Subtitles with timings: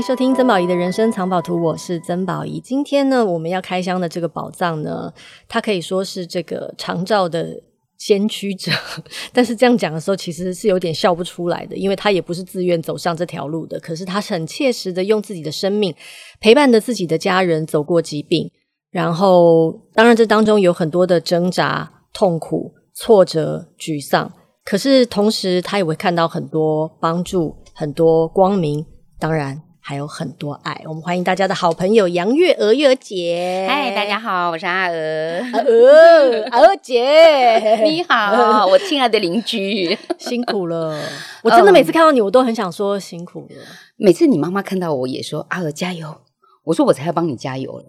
[0.00, 2.58] 迎收听曾宝仪的人生藏宝图，我是曾宝仪。
[2.58, 5.12] 今天呢，我们要开箱的这个宝藏呢，
[5.46, 7.62] 它可以说是这个长照的
[7.98, 8.72] 先驱者。
[9.30, 13.78] 但是这样讲的时候，其实是有点笑不出来的，因为他也不是自愿走上这条路的。
[13.78, 15.94] 可是他是很切实的用自己的生命
[16.40, 18.50] 陪伴着自己的家人走过疾病，
[18.90, 24.32] 然后当然这当中有很多的挣扎、痛苦、挫折、沮丧。
[24.64, 28.86] 可是同时，他也会看到很多帮助、很多光明。
[29.18, 33.66] 当然还有很多爱，我们欢迎大家的好朋友杨月娥月娥姐。
[33.68, 35.40] 嗨，大家好，我是阿娥。
[35.52, 41.02] 阿娥，阿娥姐， 你好，我亲爱的邻居，辛苦了。
[41.42, 43.56] 我真的每次看到你，我都很想说辛苦了。
[43.96, 46.20] 每次你妈妈看到我也说阿娥加油，
[46.64, 47.84] 我说我才要帮你加油了。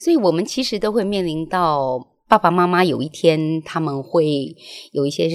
[0.00, 4.56] 所以我们其实都会面临到爸爸妈妈有一天他们会
[4.92, 5.28] 有一些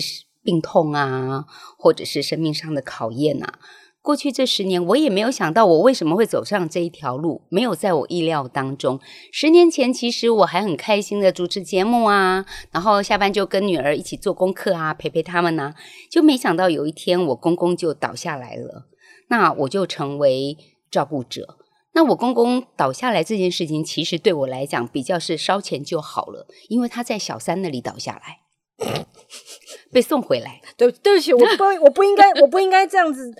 [0.44, 1.45] 病痛啊，
[1.77, 3.59] 或者是生命上的考验啊。
[4.02, 8.99] 过去这十年，我也没有想到我为什么会走上这一条路，没有在我意料当中。
[9.31, 15.75] 十年前，其实我还很开心的主持节目啊，然后下班就跟女儿一起做功课啊，陪陪他们啊，
[16.09, 18.88] 就没想到有一天我公公就倒下来了，
[19.29, 20.57] 那我就成为
[20.89, 21.57] 照顾者。
[21.94, 28.39] 那我公公倒下来这件事情，其实对我来讲比较是烧钱就好了，因为他在小三那里倒下来，
[29.94, 30.59] 被送回来。
[30.75, 33.31] 对，对不起，我不，我不应该，我不应该这样子。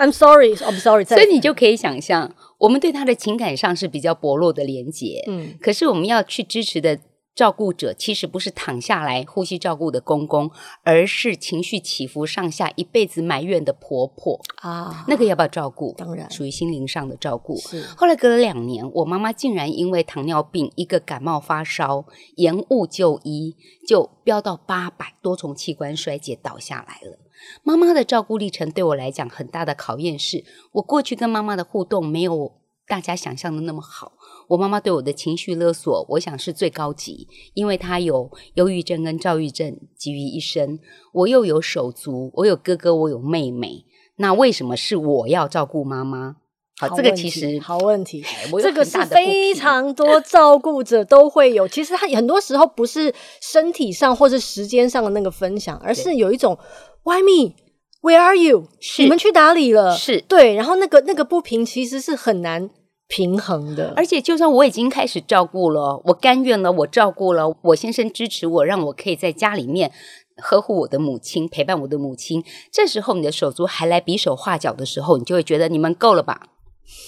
[0.00, 1.04] I'm sorry, I'm sorry。
[1.04, 5.22] 所以你就可以想象，我们对他的情感上是比较薄弱的连接。
[5.28, 6.98] 嗯，可是我们要去支持的
[7.34, 10.50] 照顾者，其实不是躺下来呼吸照顾的公公，
[10.82, 15.04] 而是情绪起伏上下、一辈子埋怨的婆婆啊。
[15.06, 15.94] 那个要不要照顾？
[15.98, 17.56] 当然，属于心灵上的照顾。
[17.58, 17.82] 是。
[17.96, 22.06] 后来隔了两年，我妈妈竟然因为糖尿病，一个感冒发烧，
[22.36, 23.54] 延误就医，
[23.86, 27.18] 就飙到八百，多重器官衰竭倒下来了。
[27.62, 32.52] 妈妈的照顾历程对我来讲很大的考验是，我过去跟妈妈的互动没有
[32.86, 34.12] 大家想象的那么好。
[34.48, 40.80] 我妈妈对我的情绪勒索，我想是最高级，因为她有忧郁症跟躁郁症集于一身。
[41.12, 43.84] 我又有手足，我有哥哥，我有妹妹，
[44.16, 46.36] 那为什么是我要照顾妈妈？
[46.80, 48.24] 好，好，这个其实好问题，
[48.60, 51.68] 这个是非常多 照顾者都会有。
[51.68, 56.58] 其实他很多时候不是身体上或是时间上的那个分享，而是有一种。
[57.04, 57.54] Why me?
[58.02, 58.68] Where are you?
[58.98, 59.96] 你们去哪里了？
[59.96, 62.70] 是对，然后那个那个不平其实是很难
[63.08, 63.92] 平衡的。
[63.96, 69.92] 而且，就算我已经开始照顾了，我甘愿了，我照顾了，我先生支持我，让我可以在家里面
[70.36, 72.42] 呵护我的母亲，陪伴我的母亲。
[72.72, 76.48] 这时候，你的手足还来比手画脚的时候，你就会觉得你们够了吧？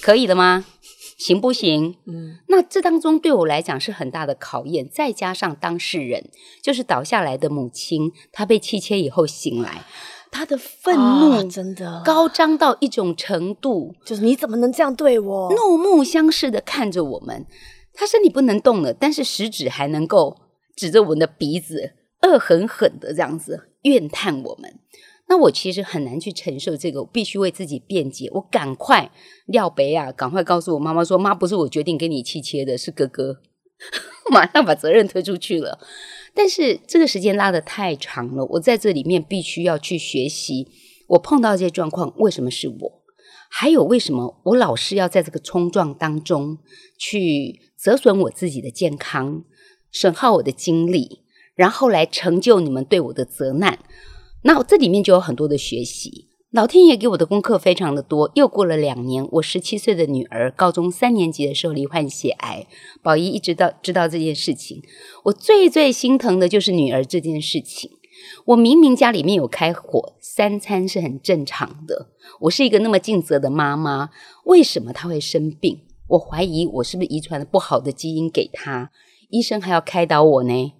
[0.02, 0.64] 可以了吗？
[1.22, 1.94] 行不行？
[2.06, 9.84] 嗯，那这当中对我来讲是很大的考验，再加上当事人就是倒下来的母亲，她被气切以后醒来，
[10.32, 15.54] 她的愤怒、哦、真的高涨到一种程度，就是你怎么能这样对我？
[15.54, 17.46] 怒目相视的看着我们，
[17.94, 20.36] 她身体不能动了，但是食指还能够
[20.74, 24.74] 指着我们的鼻子，恶狠狠的这样子怨叹我们。
[25.32, 28.28] 那我其实很难去承受这个，我必须为自己辩解。
[28.34, 29.10] 我赶快
[29.46, 33.40] 撂杯啊，赶快告诉我妈妈说：“妈，不是我决定给你气切的，是哥哥。”
[34.30, 35.78] 马上把责任推出去了。
[36.34, 40.68] 但是这个时间拉得太长了，我在这里面必须要去学习。
[41.08, 43.02] 我碰到这些状况，为什么是我？
[43.48, 46.58] 还有为什么我老是要在这个冲撞当中
[46.98, 49.44] 去折损我自己的健康，
[49.90, 51.22] 损耗我的精力，
[51.54, 53.78] 然后来成就你们对我的责难？
[54.44, 58.30] 那这里面就有很多的学习，老天爷给我的功课非常的多。
[58.34, 62.66] 又过了两年，我十七岁的女儿高中三年级的时候罹患血癌，
[63.02, 64.82] 宝仪一直到知道这件事情。
[65.24, 67.90] 我最最心疼的就是女儿这件事情。
[68.46, 72.08] 我明明家里面有开火，三餐是很正常的。
[72.40, 74.10] 我是一个那么尽责的妈妈，
[74.44, 75.80] 为什么她会生病？
[76.08, 78.90] 我怀疑我是不是遗传了不好的基因给她？
[79.30, 80.72] 医生还要开导我呢。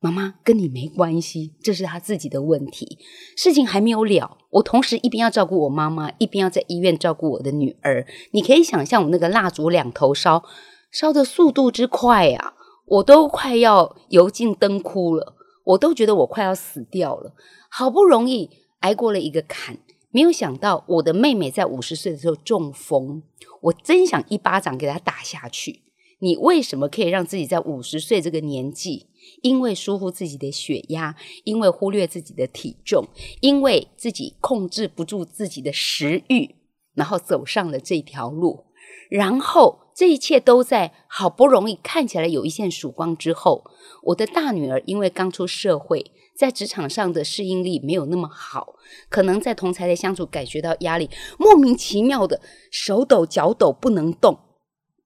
[0.00, 2.98] 妈妈跟你没关系，这是她自己的问题。
[3.36, 8.06] 事情还没有了，我同时一边要照顾我妈妈，一边要在医院照顾我的女儿。
[8.30, 10.44] 你可以想象我那个蜡烛两头烧，
[10.92, 12.54] 烧的速度之快啊！
[12.86, 15.34] 我都快要油尽灯枯了，
[15.64, 17.34] 我都觉得我快要死掉了。
[17.68, 18.48] 好不容易
[18.80, 19.78] 挨过了一个坎，
[20.12, 23.24] 没有想到我的妹妹在五十岁的时候中风，
[23.62, 25.82] 我真想一巴掌给她打下去。
[26.20, 29.07] 你为什么可以让自己在五十岁这个年纪，
[29.42, 33.06] 因为疏忽自己的血压，因为忽略自己的体重，
[33.40, 36.56] 因为自己控制不住自己的食欲，
[36.94, 38.66] 然后走上了这条路，
[39.10, 43.64] 然后这一切都在好不容易看起来有一线曙光之后，
[44.04, 48.74] 我的大女儿因为刚出社会，在职场上的适应力没有那么好，
[49.08, 52.40] 可能在同才的相处感觉到压力，莫名其妙的
[52.70, 54.38] 手抖脚抖不能动，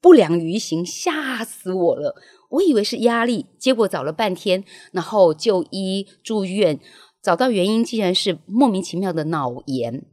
[0.01, 2.15] 不良于行，吓死我了。
[2.53, 6.79] 我以为是压力，结果找了半天，然后就医住院，
[7.23, 10.05] 找到原因竟然是莫名其妙的脑炎。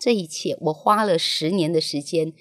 [0.00, 2.32] 这一切我花了十年的时间，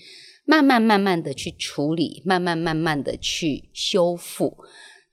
[0.45, 4.57] 慢慢慢慢的去处理，慢慢慢慢的去修复。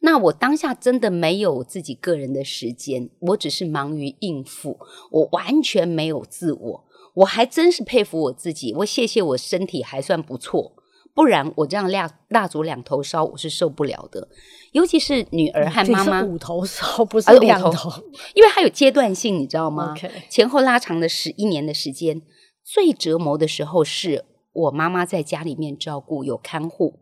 [0.00, 4.78] 那我当下真的没有自己个人的时间，我只是忙于应付，
[5.10, 6.84] 我完全没有自我。
[7.14, 10.83] 我还真是佩服我自己，我谢谢我身体还算不错。
[11.14, 14.28] 不然我这样蜡蜡烛两头烧，我是受不了的。
[14.72, 18.02] 尤其是女儿和妈妈，五头烧不是两头，啊、
[18.34, 19.94] 因为它有阶段性，你知道吗.
[20.28, 22.20] 前后拉长了十一年的时间。
[22.64, 26.98] 最折磨的时候是我妈妈在家里面照顾，有看护。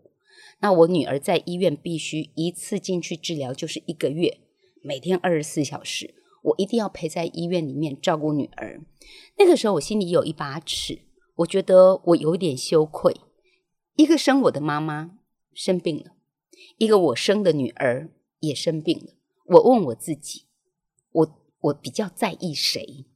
[0.59, 4.41] 那我女儿在医院必须一次进去治疗就是一个月，
[4.83, 8.81] 每天二十四小时，我一定要陪在医院里面照顾女儿。
[9.39, 11.03] 那个时候我心里有一把尺，
[11.37, 13.17] 我觉得我有点羞愧。
[13.95, 15.19] 一个生我的妈妈
[15.55, 16.13] 生病了，
[16.79, 18.11] 一个我生的女儿
[18.41, 19.15] 也生病了。
[19.47, 20.47] 我问我自己，
[21.11, 23.07] 我我比较在意谁？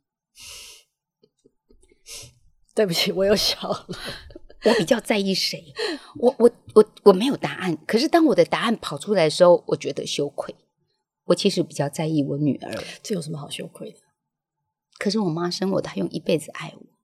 [2.75, 3.87] 对不起，我又笑了。
[4.64, 5.73] 我比较在意谁？
[6.17, 7.76] 我我我我没有答案。
[7.87, 10.55] 可是当我的答案跑出来的时候，我觉得羞愧。
[11.25, 12.84] 我其实比较在意我女儿。
[13.02, 13.99] 这有什么好羞愧的？
[14.99, 16.95] 可是我妈生我，她用一辈子爱我。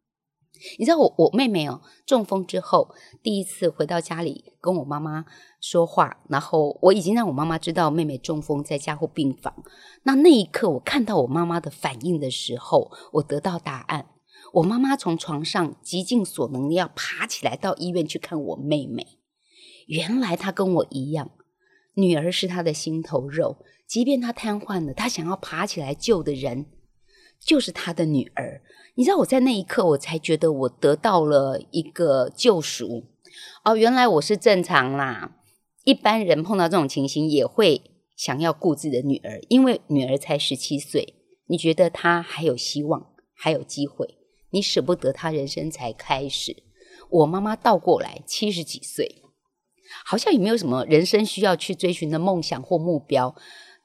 [0.78, 5.24] 你知道我我妹妹哦，中风之后第一次回到家里跟我妈妈
[5.60, 9.52] 说话，然后我已经让我妈妈知道妹妹中风在加护病房。
[10.04, 14.06] 那那一刻我看到我妈妈的反应的时候，我得到答案。
[14.54, 19.18] 我妈妈从床上极尽所能要爬起来到医院去看我妹妹。
[19.86, 21.30] 原来她跟我一样，
[21.94, 26.66] 女儿是她的心头肉，即便她瘫痪了，她想要爬起来救的人
[27.44, 28.62] 就是她的女儿。
[28.94, 33.04] 你知道我在那一刻，我才觉得我得到了一个救赎
[33.64, 35.36] 哦，原来我是正常啦。
[35.84, 37.82] 一般人碰到这种情形也会
[38.16, 41.14] 想要顾自己的女儿，因为女儿才十七岁，
[41.46, 44.18] 你觉得她还有希望，还有机会，
[44.50, 46.62] 你舍不得她人生才开始。
[47.08, 49.22] 我妈妈倒过来七十几岁，
[50.04, 53.34] 好像也没有什么人生需要去追寻的梦想或目标。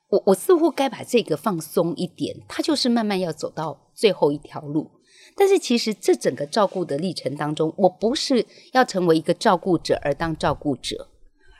[0.09, 4.91] 我我似乎该把这个放松一点，他就是慢慢要走到最后一条路。
[5.35, 11.09] 但是其实这整个照顾的历程当中，我不是要成为一个照顾者而当照顾者，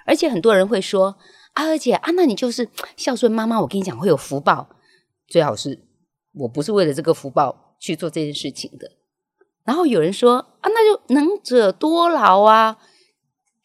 [0.05, 1.17] 而且很多人会说
[1.53, 4.69] 啊，而且啊，那你就是孝顺妈妈，我跟你讲会有福报，
[5.27, 5.85] 最好是
[6.33, 8.89] 我不是为了这个福报去做这件事情的。
[9.65, 12.77] 然后有人说啊，那就能者多劳啊，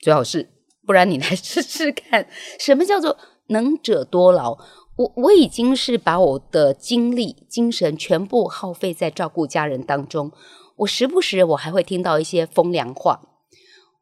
[0.01, 0.51] 最好是，
[0.85, 3.17] 不然你来试试看，什么叫做
[3.53, 4.59] 能者多劳？
[4.97, 10.33] 我我已经是把我的精力、精神全部耗费在照顾家人当中。
[10.77, 13.21] 我时不时我还会听到一些风凉话。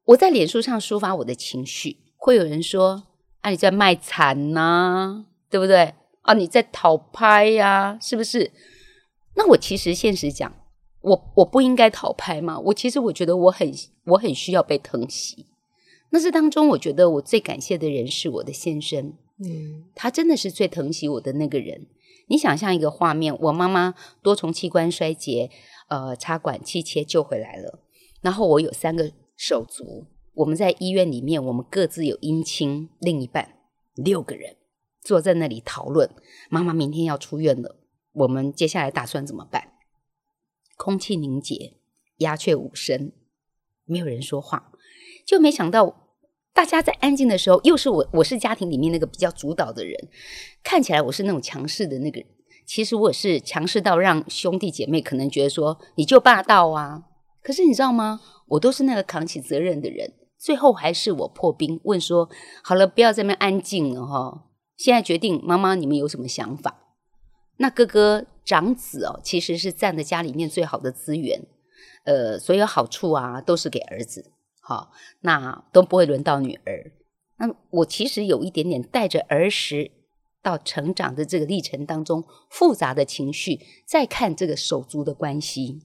[0.07, 3.05] 我在脸书上抒发我的情绪，会有人说
[3.43, 5.95] ：“啊，你在卖惨呐，对不对？
[6.23, 8.51] 啊，你在讨拍呀，是不是？”
[9.37, 10.53] 那我其实现实讲，
[11.03, 12.59] 我我不应该讨拍嘛。
[12.59, 13.73] 我其实我觉得我很
[14.05, 15.47] 我很需要被疼惜。
[16.11, 19.15] 那这当中，我觉得我最感谢的人是我的先生。
[19.43, 21.87] 嗯，他真的是最疼惜我的那个人。
[22.29, 25.51] 你想象一个画面，我妈妈多重器官衰竭，
[25.89, 27.81] 呃，插管气切救回来了。
[28.21, 33.57] 然后我有三个手足，我们在医院里面，我们各自有姻亲另一半，
[33.95, 34.57] 六个人
[35.01, 36.11] 坐在那里讨论。
[36.51, 37.81] 妈妈明天要出院了，
[38.13, 39.73] 我们接下来打算怎么办？
[40.77, 41.79] 空气凝结，
[42.19, 43.11] 鸦雀无声，
[43.87, 44.71] 没有人说话，
[45.27, 46.10] 就没想到。
[46.53, 50.09] 大家在安静的时候，又是我，我是家庭里面那个比较主导的人，
[50.63, 52.29] 看起来我是那种强势的那个人，
[52.67, 57.05] 其实我是强势到让兄弟姐妹可能觉得说你就霸道啊。
[57.43, 58.21] 可是你知道吗？
[58.49, 62.29] 我都是那个扛起责任的人，最后还是我破冰问说：
[62.63, 64.47] 好了，不要在那安静了哈。
[64.77, 66.97] 现在决定，妈妈你们有什么想法？
[67.59, 71.41] 那哥哥长子哦，其实是占的家里面最好的资源，
[72.05, 74.33] 呃，所有好处啊都是给儿子。
[74.71, 76.93] 好，那都不会轮到女儿。
[77.39, 79.91] 那我其实有一点点带着儿时
[80.41, 85.81] 到成长的这个历程当中复杂的情绪，再看这个手足的关系，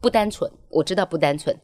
[0.00, 0.50] 不单纯。
[0.70, 1.54] 我知道不单纯。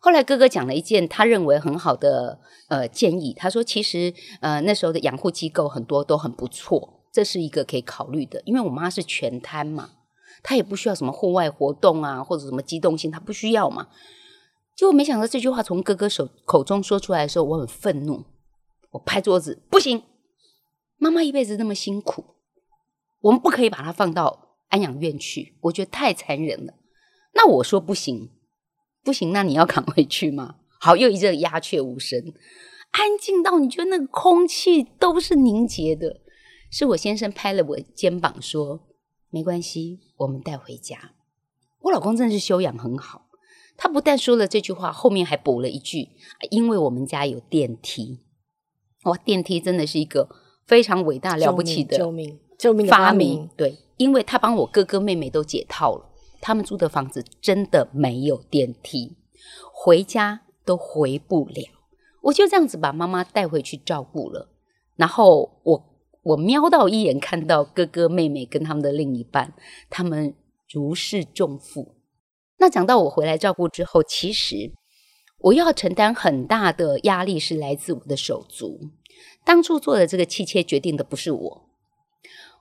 [0.00, 8.42] 后来哥哥讲了一件他认为很好的呃建议，他说其实呃那时候的养护机构很多都很不错，这是一个可以考虑的。
[8.44, 9.90] 因为我妈是全瘫嘛，
[10.42, 13.86] 她也不需要什么户外活动啊或者什么机动性，她不需要嘛。
[14.80, 18.24] 结果没想到这句话从哥哥手口中说出来的时候，我很愤怒，
[18.92, 20.04] 我拍桌子，不行，
[20.96, 22.24] 妈妈一辈子那么辛苦，
[23.20, 26.72] 我们不可以把她放到安养院去，我觉得太残忍了。
[27.34, 28.30] 那我说不行，
[29.04, 30.54] 不行，那你要赶回去吗？
[30.80, 32.32] 好，又一阵鸦雀无声，
[32.92, 36.22] 安静到你觉得那个空气都是凝结的。
[36.70, 38.88] 是我先生拍了我肩膀说
[39.28, 41.12] ：“没关系，我们带回家。”
[41.80, 43.26] 我老公真的是修养很好，
[43.82, 46.10] 他不但说了这句话，后面还补了一句
[46.52, 48.20] ：“因为我们家有电梯。”
[49.04, 50.28] 哇，电梯真的是一个
[50.66, 53.48] 非常伟大了不起的救命救命发明。
[53.56, 56.10] 对，因为他帮我哥哥妹妹都解套了，
[56.42, 59.16] 他们租的房子真的没有电梯，
[59.72, 60.42] 回家。
[60.62, 61.64] 都回不了，
[62.20, 64.52] 我就这样子把妈妈带回去照顾了。
[64.94, 65.82] 然后我
[66.22, 69.54] 我瞄到一眼，看到哥哥妹妹跟他们的另一半，
[69.88, 70.34] 他们
[70.70, 71.96] 如释重负。
[72.60, 74.70] 那讲到我回来照顾之后，其实
[75.38, 78.78] 我要承担很大的压力，是来自我的手足。
[79.44, 81.68] 当初做的这个气切决定的不是我，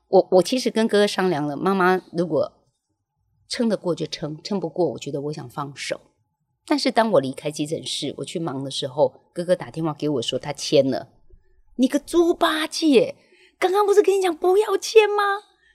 [0.07, 2.53] 我我其实跟哥哥商量了，妈妈如果
[3.49, 5.99] 撑得过就撑，撑不过，我觉得我想放手。
[6.65, 11.09] 但是当我离开急诊室，我去忙的时候，哥哥打电话给我说他签了。
[11.75, 13.15] 你个猪八戒，
[13.59, 15.23] 刚刚不是跟你讲不要签吗？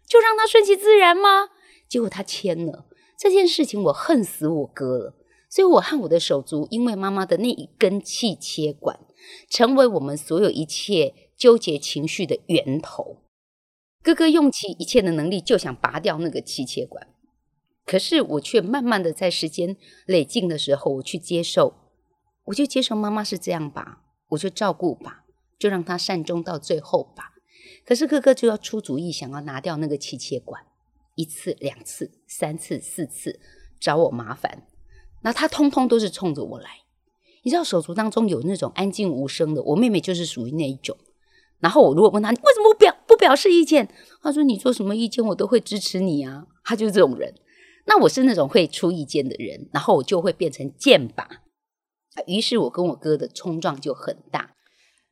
[0.08, 1.50] 就让他顺其自然吗？
[1.88, 2.86] 结果他签了。
[3.16, 5.14] 这件事情我恨死我哥了。
[5.48, 8.98] 所以我和我的手足，因为妈妈的那一根气切管，
[9.48, 13.18] 成为我们所有一切纠结情绪的源头。
[14.02, 17.06] 哥哥用尽一切的能力就想拔掉那个气切管。
[17.86, 21.74] 可是我却慢慢的在时间累进的时候，我去接受，
[22.46, 25.24] 我就接受妈妈是这样吧，我就照顾吧，
[25.56, 27.34] 就让她善终到最后吧。
[27.86, 30.64] 可是哥哥就要出主意，想要拿掉那个气切管，
[31.14, 33.40] 一次、两次、三次、四次
[33.80, 34.66] 找我麻烦，
[35.22, 36.70] 那他通通都是冲着我来。
[37.42, 40.96] 你知道手足当中有那种安静无声的，我妹妹就是属于那一种。
[41.60, 43.88] 然后我如果问他，你为什么不表不表示意见？
[44.22, 47.34] 他说你做什么意见我都会支持你啊，他就是这种人。
[47.86, 51.26] 那我是那种会出意见的人，然后我就会变成剑靶，
[52.26, 54.53] 于是我跟我哥的冲撞就很大。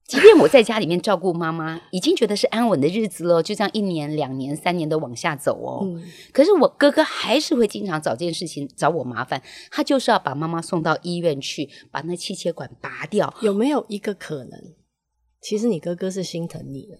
[0.06, 5.80] 即便我在家里面照顾妈妈，已经觉得是安稳的日子了，就这样一年、两年、三年的往下走哦。
[5.84, 6.04] 嗯。
[6.32, 13.32] 可是我哥哥还是会经常找件事情找我麻烦，他就是要把妈妈送到医院去，把那气切管拔掉。
[13.40, 14.74] 有没有一个可能，
[15.40, 16.98] 其实你哥哥是心疼你的？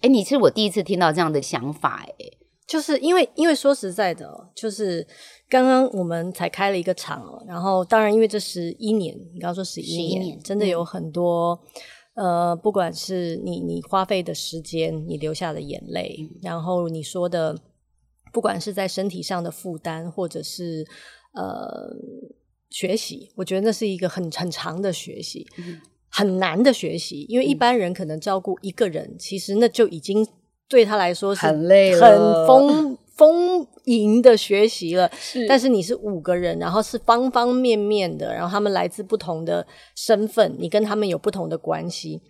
[0.00, 2.39] 哎，你是我第一次听到这样的想法，哎。
[2.70, 5.04] 就是因为，因为说实在的，就是
[5.48, 11.60] 刚刚我们才开了一个场，然后当然因为这十一年，你刚刚说十一年，年，真的有很多，
[12.14, 17.58] 嗯、呃，不管是你你花费的时间，你流下的眼泪，嗯，然后你说的，
[18.32, 20.86] 不管是在身体上的负担，或者是
[21.34, 21.90] 呃
[22.68, 30.24] 学习，我觉得那是一个很很长的学习，嗯，很难的学习，因为一般人可能照顾一个人，嗯，其实那就已经。
[30.70, 32.00] 对他来说是很累、很
[32.46, 35.10] 丰 丰盈的学习了。
[35.18, 42.22] 是，但是你是五个人，然后是方方面面的，然后他们来自不同的身份，你跟他们有不同的关系。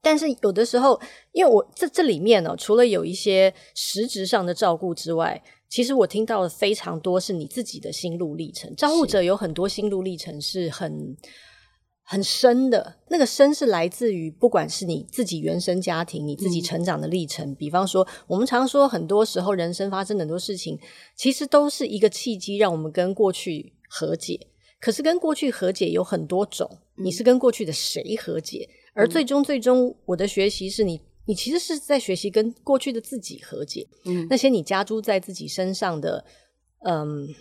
[0.00, 0.98] 但是有的时候，
[1.32, 8.74] 因为我这这里面呢、哦，除了有一些实质上的照顾之外，其实我听到的非常多是你自己的心路历程。
[8.74, 11.14] 照顾者有很多心路历程是很。
[12.08, 17.50] 很深的那个深是来自于，不管是你自己原生家庭，你自己成长的历程。
[17.50, 20.78] 嗯、比方说，我们常说，很多时候人生发生很多事情，
[21.16, 24.38] 其实都是一个契机，让我们跟过去和解。
[24.78, 28.68] 可是跟过去和解有很多种，你是跟过去的谁和解？
[28.94, 33.84] 嗯、而最终，最终，我的学习是你，你其实是在学习跟过去的自己和解。
[34.04, 36.24] 嗯，那些你加诸在自己身上的，
[36.84, 37.34] 嗯，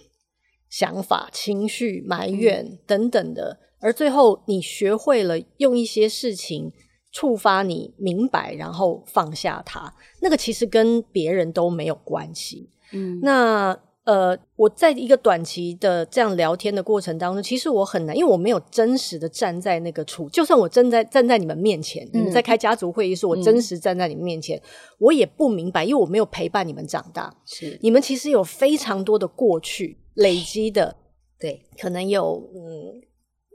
[0.72, 3.60] 想法、情绪、埋怨等等的。
[3.86, 6.72] 而最后，你学会了用一些事情
[7.12, 9.94] 触发你明白，然后放下它。
[10.22, 12.68] 那个其实跟别人都没有关系。
[12.94, 20.28] 嗯，那呃，我在一个短期的这样聊天的过程当中，其实我很难，因为我没有真实的站在那个处。
[20.30, 24.64] 就算我站在站在你们面前，你们在开家族会议时，我真实站在你们面前，嗯，
[24.98, 27.32] 我也不明白，因为我没有陪伴你们长大。
[27.46, 30.96] 是，你们其实有非常多的过去累积的，
[31.40, 33.02] 对，可能有嗯。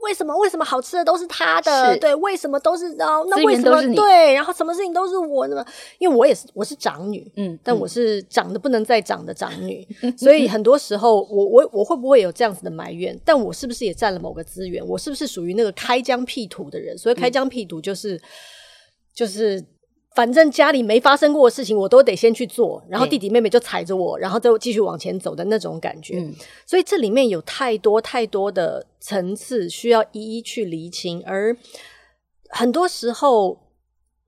[0.03, 0.35] 为什么？
[0.37, 1.97] 为什么好吃的都是他的？
[1.97, 3.25] 对，为什么都是哦？
[3.29, 4.33] 那为什么对？
[4.33, 5.65] 然后什么事情都是我的？
[5.99, 13.19] 因为我也是，我是长女，嗯，但我是长得不能再长的长女，嗯、 所以很多时候，我我我会不会有这样子的埋怨？
[13.23, 14.85] 但我是不是也占了某个资源？
[14.87, 16.97] 我是不是属于那个开疆辟土的人？
[16.97, 18.21] 所以开疆辟土就是、嗯、
[19.13, 19.63] 就是
[20.13, 26.19] 反正家里没发生过的事情，我都得先去做，然后弟弟妹妹就踩着我，然后再继续往前走的那种感觉。
[26.19, 31.55] 嗯、所以这里面有太多太多的层次需要一一去厘清，而
[32.49, 33.57] 很多时候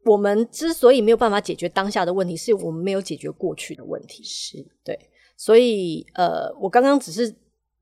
[0.05, 4.23] 我们之所以没有办法解决当下的问题，是我们没有解决过去的问题。
[4.23, 4.97] 是对，
[5.35, 7.35] 所以呃，我刚刚只是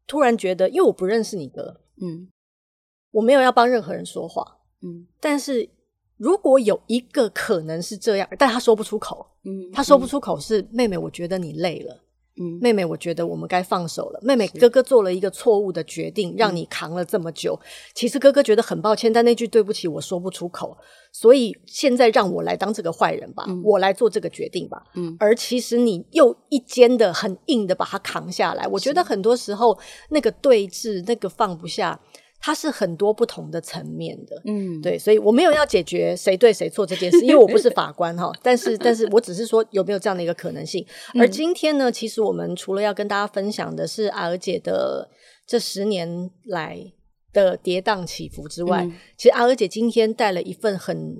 [0.07, 2.27] 突然觉得，因为我不认识你哥，嗯，
[3.11, 5.69] 我没有要帮任何人说话，嗯，但是。
[6.21, 12.03] 如果有一个可能是这样，但他说不出口，嗯，他说不出口是妹妹，我觉得你累了，
[12.39, 14.19] 嗯，妹妹，我觉得我们该放手了。
[14.21, 17.59] 妹妹，哥哥做了一个错误的决定，让你扛了这么久。
[17.95, 20.77] 其实哥哥觉得很抱歉，但那句对不起我说不出口，
[21.11, 24.83] 所以现在让我来当这个坏人吧，我来做这个决定吧。
[24.93, 28.67] 嗯，而其实你又一肩的很硬的把他扛下来。
[28.67, 29.75] 我觉得很多时候
[30.09, 31.99] 那个对峙，那个放不下。
[32.41, 38.31] 它是很多不同的层面的，嗯，对，所以我没有要解决谁对谁错这件事，因为我不是法官哈。
[38.41, 40.83] 但是，但是我只是说有没有这样的一个可能性。
[41.13, 45.07] 而今天呢，其实我们除了要跟大家分享的是阿娥姐的
[45.45, 46.91] 这十年来
[47.31, 51.15] 的跌宕起伏之外，嗯、其实阿娥姐今天带了一份很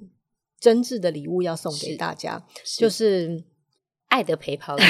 [0.59, 3.43] 真挚的礼物要送给大家，是就是。
[4.11, 4.83] 爱的陪跑者，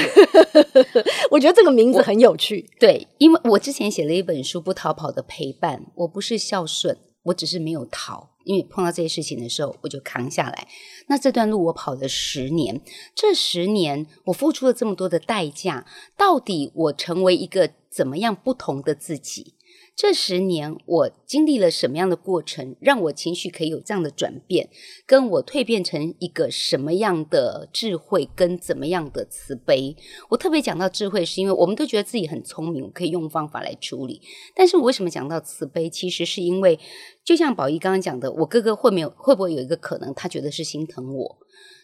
[1.30, 2.68] 我觉得这个名字很有趣。
[2.80, 8.32] 对，因为我之前写了一本书《不逃跑的陪伴》，我不是孝顺，我只是没有逃。
[8.44, 10.68] 因为碰到这些事情的时候，我就扛下来。
[11.08, 12.82] 那这段路我跑了十年，
[13.13, 15.86] 这十年我付出了这么多的代价，
[16.18, 19.54] 到底我成为一个怎么样不同的自己？
[20.01, 24.67] 这十年我经历了什么样的过程，让我情绪可以有这样的转变，
[25.05, 29.96] 跟我蜕变成一个什么样的智慧，跟怎么样的慈悲？
[30.29, 34.20] 我特别讲到智慧，是因为我们都觉得自己很聪明，可以用方法来处理。
[34.55, 35.88] 但是我为什么讲到慈悲？
[35.88, 36.79] 其实是因为，
[37.24, 41.38] 就像宝仪刚刚讲的，我哥哥会没有会不会有一个可能，他觉得是心疼我？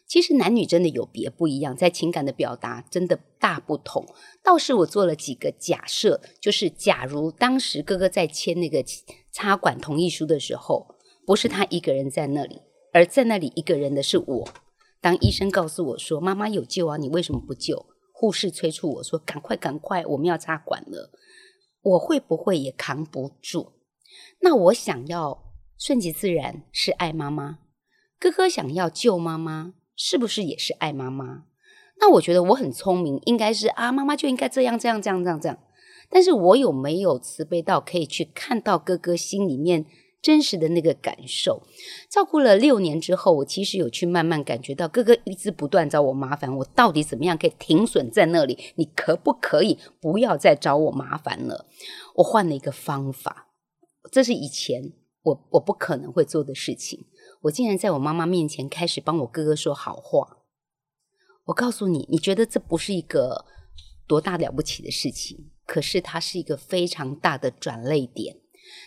[0.08, 4.06] 其实男女真的有别不一样，在情感的表达真的大不同。
[4.42, 8.84] 倒是我做了几个假设，就是假如当时哥哥在签那个
[9.34, 10.96] 插管同意书的时候，
[11.26, 12.62] 不是他一个人在那里，
[12.94, 14.50] 而在那里一个人的是我。
[15.02, 21.12] 当医生告诉我说：“妈妈有救啊，你为什么不救？”护士催促我说：“赶快，赶快，我们要插管了。”
[21.84, 23.74] 我会不会也扛不住？
[24.42, 27.60] 那我想要顺其自然，是爱妈妈。
[28.20, 29.74] 哥哥想要救妈妈。
[29.98, 31.44] 是不是也是爱妈妈？
[32.00, 35.58] 那我觉得我很聪明，应该是啊，妈妈就应该这样这样这样这样这样。
[36.10, 39.86] 但是我有没有慈悲到可以去看到哥哥心里面
[40.22, 41.64] 真实的那个感受？
[42.10, 48.58] 照顾了六年之后，我其实有去慢慢感觉到哥哥一直不断找我麻烦，我到底怎么样可以停损在那里？
[48.76, 51.66] 你可不可以不要再找我麻烦了？
[52.16, 53.48] 我换了一个方法，
[54.12, 57.06] 这是以前我我不可能会做的事情。
[57.48, 60.38] 我竟然在我妈妈面前开始帮我哥哥说好话。
[61.46, 63.46] 我告诉你，你觉得这不是一个
[64.08, 68.38] 多大了不起的事情，可是它是一个非常大的转捩点。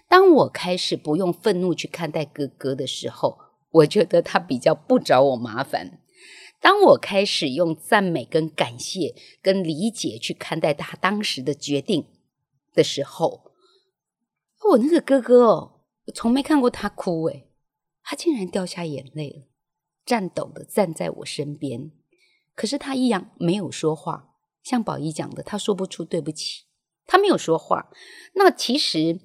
[0.08, 3.38] 当我开始不用愤怒去看待哥哥的时候，
[3.70, 6.00] 我觉得他比较不找我麻烦。
[6.60, 12.06] 当我开始用赞美、跟感谢、跟理解去看待他当时的决定
[12.74, 13.52] 的时候，
[14.68, 17.46] 我那个哥哥哦，我从没看过他哭诶。
[18.10, 19.42] 他竟然掉下眼泪了，
[20.04, 21.92] 颤抖的站在我身边，
[22.56, 24.34] 可是他一样没有说话。
[24.64, 26.64] 像宝仪讲的，他说不出对不起，
[27.06, 27.88] 他没有说话。
[28.34, 29.20] 那其实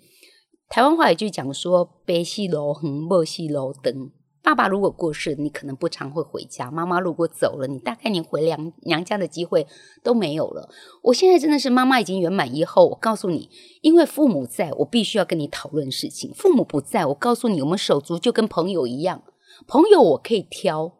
[0.69, 4.11] 台湾话有句讲说：“悲喜楼横，莫戏楼灯。”
[4.45, 9.65] 爸爸如果过世，你可能不常会回家；妈妈如果走了，你大概连回娘娘家的机会
[10.03, 10.69] 都没有了。
[11.01, 13.49] 我现在真的是妈妈已经圆满以后，我告诉你，
[13.81, 19.23] 因为父母在，我必须要跟你讨论事情；父母不在，我告诉你，我们手足就跟朋友一样，
[19.67, 20.93] 朋友我可以挑，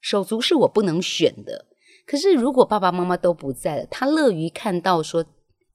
[0.00, 1.66] 手足是我不能选的。
[2.06, 5.26] 可是如果爸爸妈妈都不在了，他乐于看到说，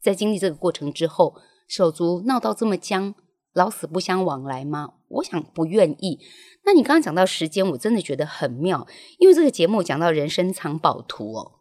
[0.02, 1.36] 在经历这个过程之后，
[1.68, 3.14] 手足闹到这么僵。
[3.54, 4.94] 老死不相往来吗？
[5.14, 6.20] 我想不愿意。
[6.66, 8.88] 那你刚刚讲到时间，我真的觉得很妙，
[9.20, 11.60] 因为这个节目讲到人生藏宝图哦。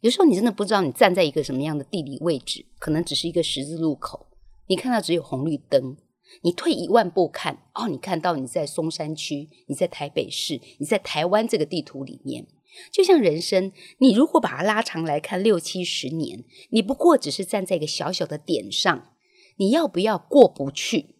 [0.00, 4.26] 有时候你真的不知道你站在一个什么样的地理位置，可能只是一个十字路口，
[4.68, 5.96] 你看到只有红绿灯。
[6.42, 12.46] 你退一万步看，哦，你看到你在松山区，你在台北市，你在台湾这个地图里面，
[12.90, 19.10] 就像人生，你如果把它拉长来看六七十年，你不过只是站在一个小小的点上。
[19.56, 21.13] 你要不要过不去，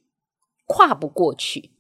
[0.66, 1.72] 跨不过去？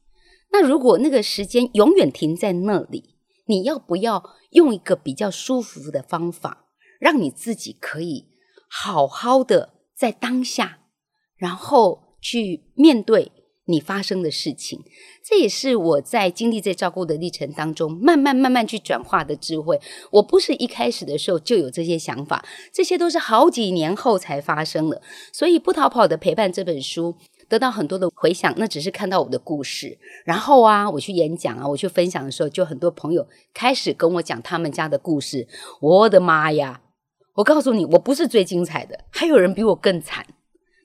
[0.52, 3.16] 那如果那个时间永远停在那里，
[3.46, 6.66] 你要不要用一个比较舒服的方法，
[7.00, 8.28] 让你自己可以
[8.68, 10.78] 好好的在当下，
[11.36, 13.32] 然后去面对
[13.66, 14.82] 你发生的事情。
[15.24, 19.80] 这也是我在经历这照顾的历程当中，慢慢慢慢去转化的智慧。
[20.12, 25.02] 我不是一开始的时候就有这些想法，这些都是好几年后才发生的。
[25.32, 27.16] 所以《不逃跑的陪伴》这本书
[27.54, 29.96] 得到很多的回响，那只是看到我的故事。
[30.24, 35.46] 然后啊，我去演讲啊，我去分享的时候，就很多朋友开始跟我讲他们家的故事。
[35.80, 36.82] 我的妈呀！
[37.34, 40.26] 我告诉你，我不是最精彩的，还有人比我更惨。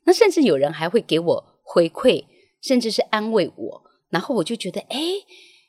[0.05, 2.25] 那甚至有人还会给我回馈，
[2.61, 3.83] 甚至是安慰我。
[4.09, 4.99] 然后我就觉得，哎，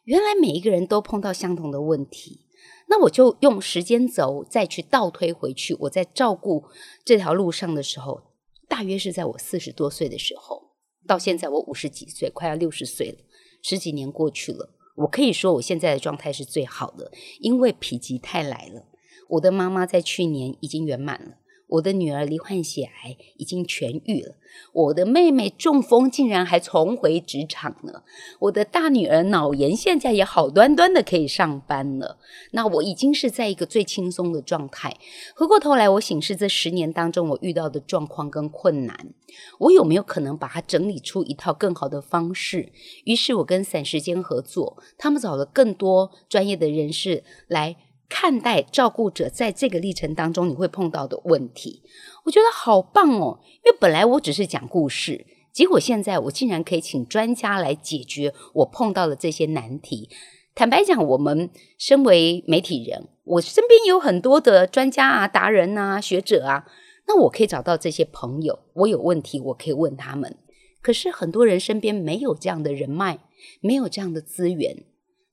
[0.04, 2.46] 原来每一个人都碰到相同的问题。
[2.88, 6.64] 那我就用时间轴再去倒推回去，我在照顾
[7.04, 8.22] 这条路上的时候，
[8.68, 10.69] 大约是在我四十多岁的时候，
[11.10, 13.18] 到现在我五十几岁，快要六十岁了，
[13.62, 18.84] 十几年过去了，我可以说我现在的状态是最好的，因为否极泰来了。
[19.30, 21.38] 我的妈妈在去年已经圆满了。
[21.70, 24.36] 我的女儿罹患血癌，已经痊愈了。
[24.72, 28.04] 我的妹妹中风，竟然还重回职场了。
[28.40, 32.18] 我的大女儿脑炎，现在也好端端的可以上班了。
[32.50, 34.96] 那我已经是在一个最轻松的状态。
[35.36, 39.14] 回过头来，我醒视这十年当中我遇到的状况跟困难，
[39.58, 42.72] 我有没有可能把它整理出一套更好的方式？
[43.04, 47.76] 于是我跟散时间合作，他们找了更多专业的人士来。
[48.10, 51.82] 看待照顾者在这个历程当中你会碰到的问题，
[52.24, 53.38] 我觉得好棒哦！
[53.64, 60.10] 因为本来我只是讲故事，结果现在我竟然可以请专家来解决我碰到的这些难题。
[60.54, 66.66] 坦白讲，我们身为媒体人，我身边有很多的专家啊、达人啊、学者啊，
[67.06, 70.36] 那我可以找到这些朋友，我有问题我可以问他们。
[70.82, 73.20] 可是很多人身边没有这样的人脉，
[73.60, 74.84] 没有这样的资源。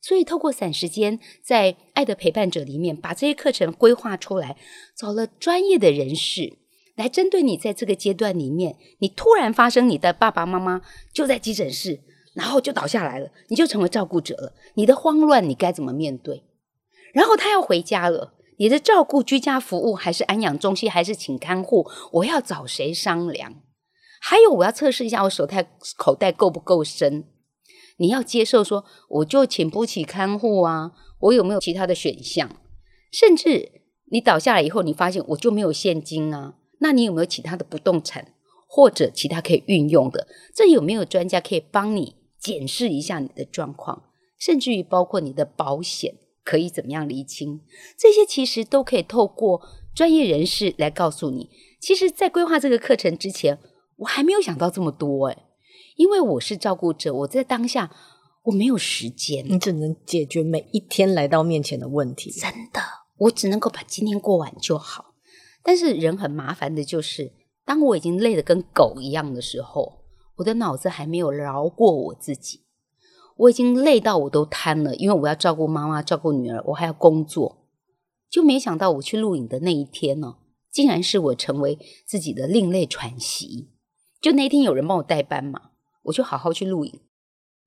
[0.08, 4.56] 所以，透过散时间，在爱的陪伴者里面，把这些课程规划出来，
[4.96, 6.60] 找了专业的人士
[6.96, 12.00] 来针对你在这个阶段里面，你突然发生你的爸爸妈妈就在急诊室，
[12.34, 14.54] 然后就倒下来了，你就成为照顾者了。
[14.76, 16.46] 你的慌乱，你该怎么面对？
[17.12, 21.86] 然后他要回家了，你的照顾居家服务还是安养中心，还是请看护？
[22.14, 23.56] 我要找谁商量？
[24.22, 25.68] 还有，我要测试一下我手袋
[25.98, 27.26] 口袋够不够深。
[27.98, 32.50] 你要接受说，我就请不起看护啊，我有没有其他的选项？
[33.12, 33.72] 甚至
[34.12, 38.34] 你倒下来以后，你发现我就没有现金啊，那你有没有其他的不动产
[38.68, 40.28] 或者其他可以运用的？
[40.54, 44.04] 这有没有专家可以帮你检视一下你的状况？
[44.38, 47.62] 甚至于包括你的保险可以怎么样厘清？
[47.98, 49.62] 这些其实都可以透过
[49.96, 51.50] 专业人士来告诉你。
[51.80, 53.58] 其实，在规划这个课程之前，
[53.98, 55.38] 我还没有想到这么多诶。
[55.98, 57.92] 因为我是照顾者，我在当下
[58.44, 62.32] 我没有时间，你只能解决每一天来到面前的问题。
[62.32, 62.80] 真的，
[63.18, 65.16] 我只能够把今天过完就好。
[65.64, 67.34] 但是人很麻烦的就是，
[67.66, 70.04] 当我已经累得跟狗一样的时候，
[70.38, 72.64] 我的脑子还没有饶过我自己。
[73.36, 77.66] 我已经累到我都瘫了，因为我要照顾妈妈，照顾女儿，我还要工作。
[78.30, 80.36] 就没想到我去录影的那一天呢，
[80.72, 83.72] 竟然是我成为自己的另类喘息。
[84.22, 85.72] 就那天有人帮我代班嘛。
[86.08, 87.00] 我就好好去录影，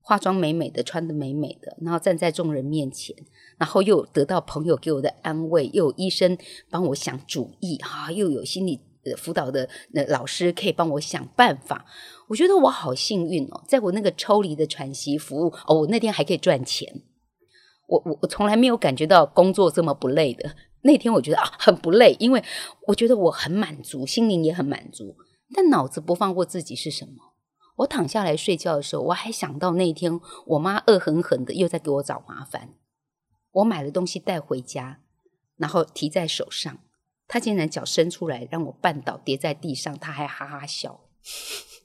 [0.01, 3.15] 化妆美美的，穿得美美的，然后站在众人面前，
[3.57, 6.37] 然后又得到朋友给我的安慰，又有医生
[6.69, 8.79] 帮我想主意，哈、又有心理
[9.17, 11.85] 辅导的那老师可以帮我想办法。
[12.27, 17.03] 我觉得我好幸运哦，在我那个抽离的喘息服务哦，我那天还可以赚钱。
[17.87, 20.55] 我我我从来没有感觉到工作这么不累的。
[20.83, 22.43] 那天我觉得啊，很不累，因为
[22.87, 25.15] 我觉得我很满足，心灵也很满足，
[25.53, 27.30] 但脑子不放过自己是什么？
[27.81, 32.75] 我躺下来睡觉的时候，我还想到那一天我妈恶狠狠的又在给我找麻烦。
[33.53, 34.99] 我买了东西带回家，
[35.57, 36.79] 然后提在手上，
[37.27, 41.01] 她竟然脚伸出来让我绊倒，跌在地上，她还哈哈笑。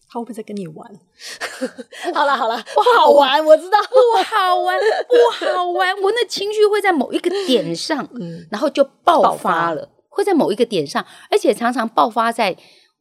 [0.09, 1.01] 她会不会在跟你玩？
[2.15, 4.79] 好了好了，不好玩，我知道不好玩，
[5.09, 5.95] 不好玩。
[6.03, 8.09] 我那情绪会在某一个点上，
[8.51, 12.57] 然后就爆发了，会在某一个点上，而且常常爆发在。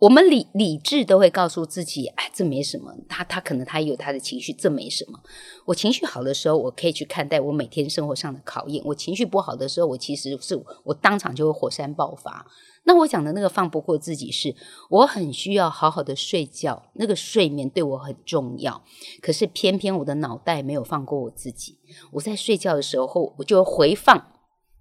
[0.06, 2.94] 我们理理智都会告诉自己，哎，这没什么。
[3.10, 5.20] 他他可能他有他的情绪，这没什么。
[5.66, 8.84] 我情绪好的时候，我可以去看待我每天生活上的考验。
[8.86, 12.46] 我情绪不好的时候，我其实是我当场就会火山爆发。
[12.84, 14.56] 那我讲的那个放不过自己是，是
[14.92, 18.84] 我很需要好好的睡觉，那个睡眠对我很重要。
[19.24, 21.80] 可是偏偏我的脑袋没有放过我自己。
[22.12, 24.28] 我在睡觉的时候，我就回放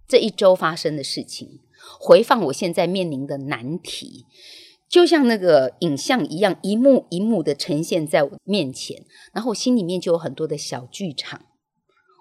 [0.06, 1.60] 这一周发生的事情，
[1.98, 4.26] 回放我现在面临的难题。
[4.88, 11.40] 就像那个影像一样，一幕一幕的呈现在我面前，然后我心里面就有很多的小剧场。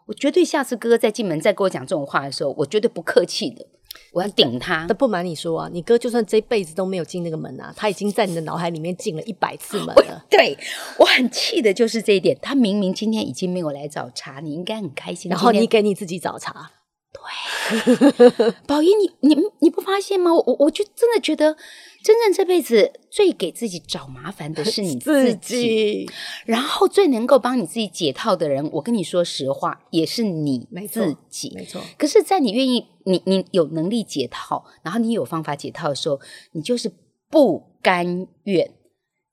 [0.08, 3.66] 我绝对下次哥哥再进门再跟我讲这种话的时候，我绝对不客气的，
[4.12, 4.86] 我要顶他。
[4.88, 10.26] 但不瞒你说啊，你哥就算这辈子都没有进那个门啊，他已经在你的脑海里面进了一百次门了。
[10.30, 10.58] 对，
[11.00, 12.38] 我很气的就是这一点。
[12.42, 15.30] 他明明今天已经没有来找茬，你应该很开心。
[15.30, 16.72] 然后你给你自己找茬。
[17.14, 20.34] 对， 宝仪，你你你不发现吗？
[20.34, 21.56] 我我就真的觉得，
[22.04, 26.10] 真正这辈子最给自己找麻烦的是你自己， 自己
[26.46, 31.54] 然后最能够帮你自己解套的人，我跟你说实话，也是你自己。
[31.56, 31.82] 没错。
[31.98, 36.20] 可是，在你愿意，你你有能力解套，然后你有方法解套的时候，
[36.54, 36.92] 你就是
[37.30, 38.74] 不甘愿。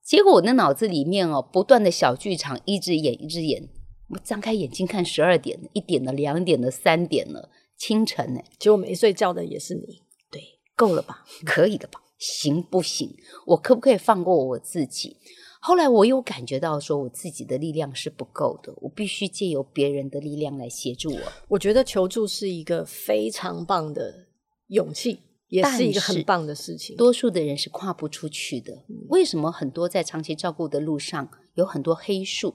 [0.05, 3.69] 结果我的脑子里面哦，不断的小剧场一直演，一直演。
[4.11, 7.49] 我张开眼睛看，十二点、一点了，两点了，三点了。
[7.81, 10.03] 清晨呢，结果没睡觉的也是你。
[10.31, 10.43] 对，
[10.77, 11.25] 够了吧？
[11.47, 12.03] 可以了吧？
[12.19, 13.17] 行不行？
[13.47, 15.17] 我可不可以放过我自己？
[15.63, 21.21] 后来我有感觉到，说我自己的力量是不够的，我必须借由别人的力量来协助我。
[21.49, 24.27] 我觉得求助是一个非常棒的
[24.67, 26.95] 勇气，也是一个很棒的事情。
[26.97, 28.85] 多数的人是跨不出去的。
[29.09, 32.55] 为什么很多在长期照顾的路上有很多黑数？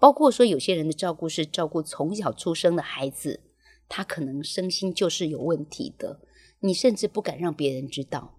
[0.00, 3.40] 包括说有些人的照顾是照顾从小出生的孩子。
[3.90, 6.20] 他可能身心就是有问题的，
[6.60, 8.38] 你甚至不敢让别人知道，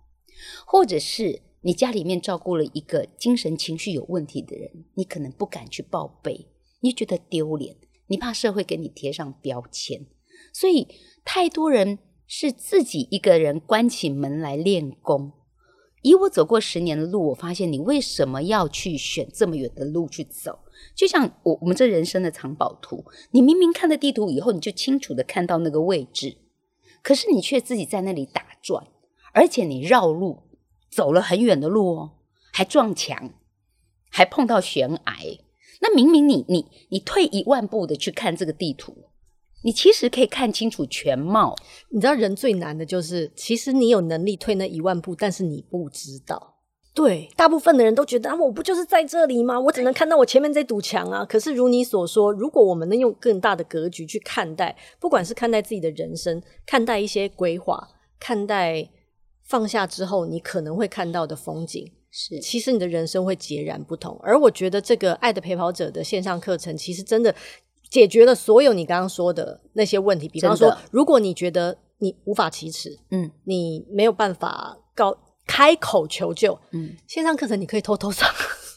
[0.65, 6.47] 或者是你家里面照顾了一个精神情绪有问题的人，你可能不敢去报备，
[6.79, 7.75] 你觉得丢脸，
[8.07, 10.07] 你怕社会给你贴上标签，
[10.53, 10.87] 所以
[11.25, 15.33] 太多人是自己一个人关起门来练功。
[16.01, 20.59] 以我走过十年的路，我发现你为什么要去选这么远的路去走？
[20.95, 26.37] 就像我我们这人生的藏宝图，你明明看了地图以后，你就清楚的看到那个位置，
[27.03, 28.87] 可是你却自己在那里打转，
[29.33, 30.43] 而且你绕路
[30.89, 32.11] 走了很远的路哦，
[32.51, 33.33] 还撞墙，
[34.09, 34.99] 还碰到悬崖。
[35.81, 39.10] 那明明你你你退一万步的去看这个地图。
[39.63, 41.55] 你其实可以看清楚全貌。
[41.89, 46.55] 你知道人最难的就是，其实你有能力退那一万步，但是你不知道。
[46.93, 49.57] 对，大部分的人都觉得啊，我不就是在这里吗？
[49.57, 51.23] 我只能看到我前面这堵墙啊。
[51.23, 57.87] 可是如你所说，如果我们能用更大的格局去看待，不管是看待自己的人生，看待一些规划，
[58.19, 58.89] 看待
[59.43, 64.19] 放下之后你可能会看到的风景，是其实你的人生会截然不同。
[64.21, 67.33] 而我觉得这个爱的陪跑者的线上课程，其实真的。
[67.91, 78.27] 解决了所有你刚刚说的那些问题，比方说，如果你觉得你无法启齿，嗯，你没有办法告开口求救，嗯，线上课程你可以偷偷上。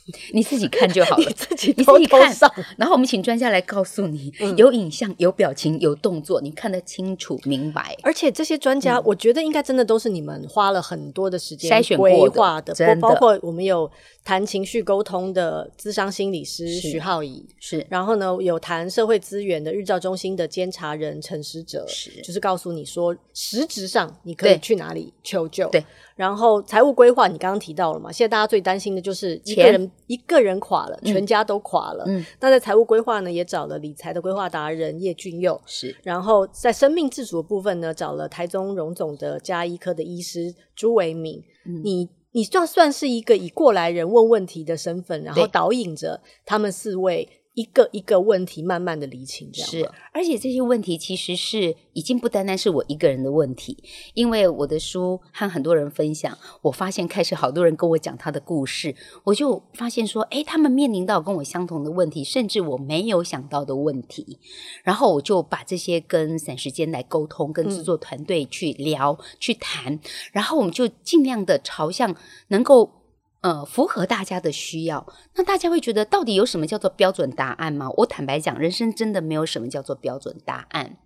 [0.35, 7.97] 你自己看就好了， 你自己偷偷上，然后我们请专家来告诉你，嗯、有影像、有表情、有动作，你看得清楚明白。
[8.03, 13.91] 而且这些专家，我觉得应该真的都是你们花了很多的时间筛选规划的，的包括我们有
[14.25, 25.83] 谈情绪沟通的咨商心理师徐浩怡，是，然后呢有谈社会资源的日照中心的监察人陈时哲，是，就是告诉你说实质上你可以去哪里求救，对。
[26.15, 28.13] 然后财务规划，你刚刚提到了嘛？
[28.13, 32.05] 现在大家最担心的就是一个人一个人垮了，全家都垮了。
[32.07, 35.61] 嗯，那在财务规划呢，也找了理财的规划达人叶俊佑。
[35.67, 41.43] 是，然后在生命自主的部分呢，找了台中荣总的家医科的医师朱维敏。
[41.67, 47.29] 嗯，你你算算是一个以过来人问问题的身份，然后导引着他们四位。
[47.55, 53.83] 一个一个问题慢慢的厘清，这样是，而且这些问题其实是已经不单单是我一个人的问题，
[54.15, 64.39] 因为我的书和很多人分享，我发现开始好多人跟我讲他的故事，我就发现说，诶，他们面临到跟我相同的问题，甚至我没有想到的问题，
[64.83, 70.01] 然后我就把这些跟散时间来沟通，跟制作团队去聊、去谈，
[70.33, 72.17] 然后我们就尽量的朝向
[72.49, 73.04] 能够。
[73.45, 77.91] 呃，符合大家的需要，那大家会觉得到底有什么叫做标准答案吗？
[77.99, 80.97] 我坦白讲，人生真的没有什么叫做标准答案。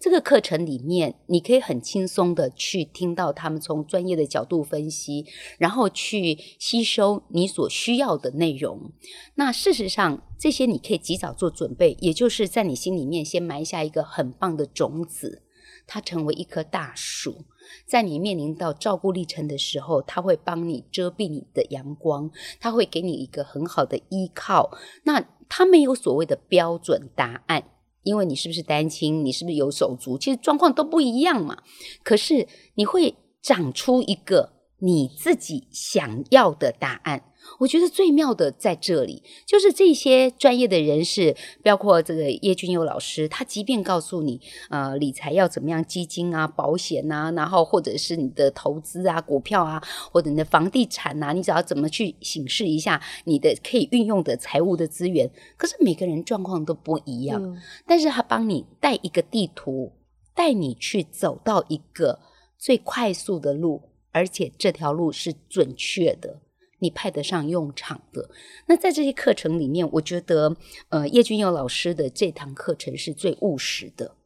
[0.00, 5.26] 这个课程里面，你可以很轻松的去听到他们从专业的角度分析，
[5.58, 8.90] 然后去吸收你所需要的内容。
[9.34, 15.42] 那事实上，这些你可以及早做准备，也就是在你心里面先埋下一个很棒的种子，
[15.86, 17.44] 它成为一棵大树。
[17.86, 24.70] 在你面临到照顾历程的时候，他会帮你遮蔽你的阳光，他会给你一个很好的依靠。
[25.04, 27.70] 那他没有所谓的标准答案，
[28.02, 31.62] 因为你是不是单亲，你是不是有手足，其实状况都不一样嘛。
[32.02, 37.31] 可是你会长出一个你自己想要的答案。
[37.58, 55.30] 我觉得最妙的在这里，就是这些专业的人士，包括这个叶俊佑老师，他即便告诉你，呃，理财要怎么样，基金啊、保险啊，然后或者是你的投资啊、股票啊，或者你的房地产啊，你只要怎么去审视一下你的可以运用的财务的资源。
[55.56, 59.92] 可是每个人状况都不一样，嗯、但是他帮你带一个地图，
[60.34, 62.18] 带你去走到一个
[62.58, 66.41] 最快速的路，而且这条路是准确的，
[66.82, 68.28] 你派得上用场的。
[68.66, 70.54] 那在这些课程里面，我觉得，
[70.90, 74.16] 呃，叶君佑老师的这堂课程是最务实的，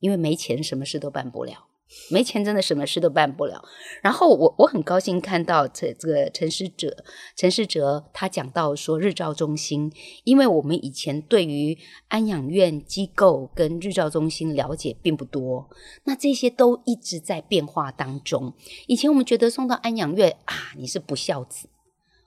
[0.00, 1.68] 因为没钱，什么事都办不了。
[2.08, 3.64] 没钱真的什么事都办不了。
[4.00, 9.92] 然后我我很高兴看到这这个陈师哲陈师哲他讲到说日照中心，
[10.22, 15.68] 因为我们以前对于安养院机构跟日照中心了解并不多，
[16.04, 18.54] 那这些都一直在变化当中。
[18.86, 21.68] 以前我们觉得送到安养院啊，你是不孝子。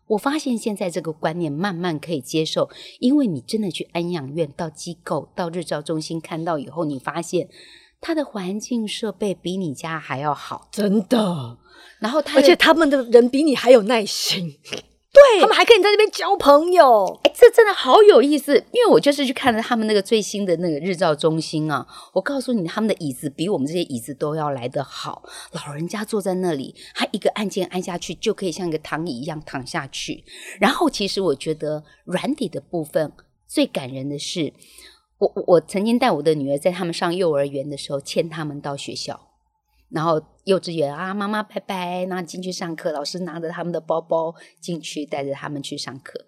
[0.07, 7.49] 我发现现在这个观念慢慢可以接受，因为你真的去安养院、到机构、到日照中心看到以后，你发现。
[8.05, 11.57] 他的环境设备比你家还要好，真的。
[11.99, 14.57] 然后他，而且他们的人比你还有耐心，
[15.13, 17.19] 对，他们还可以在那边交朋友。
[17.23, 18.55] 哎，这真的好有意思。
[18.71, 25.23] 因为我就是去看了他们那个最新的那个日照中心啊，我告诉你，他们的椅子比我们这些椅子都要来得好。
[25.51, 30.23] 老人家坐在那里，他一个按键按下去就可以像一个躺椅一样躺下去。
[30.59, 33.13] 然后，其实我觉得软底的部分
[33.47, 34.53] 最感人的是。
[35.19, 39.29] 我我曾经带我的女儿在他们上幼儿园的时候牵他们到学校，
[39.93, 46.25] 然后幼稚园啊，妈妈拜拜，然后进去上课，老师拿着他们的包包进去，带着他们去上课。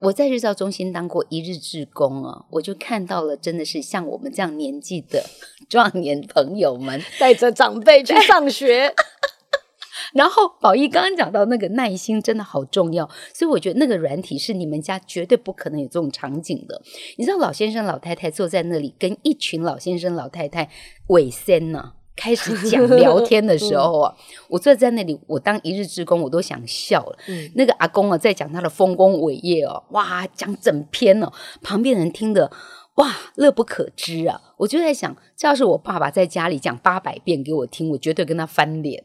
[0.00, 5.24] 我在日照中心当过一日志工啊，我就看到了，真的是像我们这样年纪的
[5.68, 8.92] 壮年朋友们 带着长辈去上学。
[10.12, 16.82] 然后宝仪刚刚讲到那个耐心真的好重要，所以我觉得那个软体是你们家绝对不可能有这种场景的。
[17.16, 20.68] 你知道老先生老太太坐在那里跟一群老先生老太太
[21.06, 24.14] 尾声呢，开始讲聊天的时候啊，
[24.48, 27.18] 我坐在那里，我当一日之工我都想笑了。
[27.54, 32.50] 那个阿公啊在讲他的丰功伟业哦，哇，讲整篇哦，旁边人听的
[32.96, 34.40] 哇乐不可支啊。
[34.58, 39.04] 我就在想，这要是我爸爸在家里讲八百遍给我听，我绝对跟他翻脸。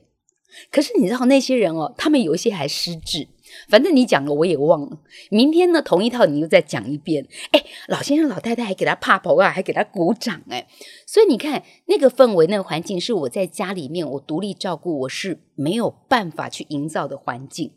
[0.72, 3.28] 可是你知道那些人哦，他们有一些还失智，
[3.70, 5.00] 反正你讲了我也忘了。
[5.30, 7.28] 明天呢，同一套你又再讲一遍。
[7.52, 10.68] 哎，老先生老太太还给他拍手啊，还给他鼓掌哎。
[11.06, 17.74] 所以你看那个氛围、那个环境，是我在家里面我独立照顾，我是没有办法去营造的环境。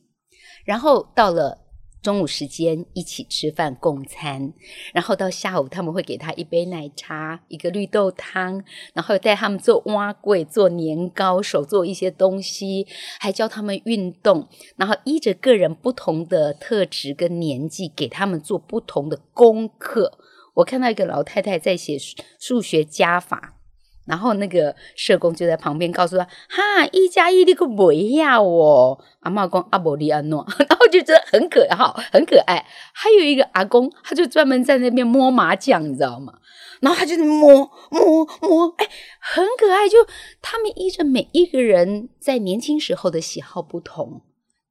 [0.64, 1.59] 然后到了。
[2.02, 4.54] 中午时间一起吃饭共餐，
[4.94, 12.86] 然后到下午他们会给他一杯奶茶，一个绿豆汤，然后带他们做碗粿、做年糕，手做一些东西，
[13.18, 20.18] 还教他们运动，然后依着个人不同的特质跟年纪，给他们做不同的功课。
[20.54, 21.98] 我看到一个老太太在写
[22.38, 23.59] 数学加法。
[24.06, 31.76] 然后那个社工就在旁边告诉他：“哈，一加一你可不要哦。”阿嬷公阿伯利安诺， 然后就觉得很可爱，
[32.10, 32.64] 很可爱。
[32.92, 36.34] 还有一个阿公，他就专门在那边摸麻将，你知道吗？
[36.80, 38.88] 然后他就摸摸摸，哎，
[39.20, 39.88] 很可爱。
[39.88, 39.98] 就
[40.40, 44.22] 他们依着每一个人在年轻时候的喜好不同，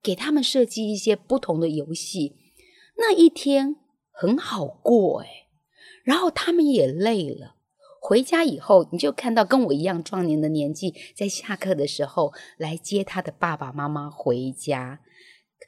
[0.01, 2.35] 给他们设计一些不同的游戏。
[2.97, 3.75] 那一天
[4.11, 5.27] 很好过哎，
[6.03, 7.55] 然后他们也累了。
[8.01, 15.01] 回家以后，你就看到跟我一样壮年的年纪，在下课的时候来接他的爸爸妈妈回家，